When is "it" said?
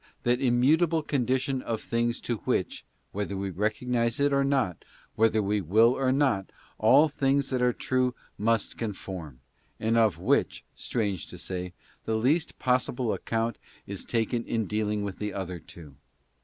4.19-4.33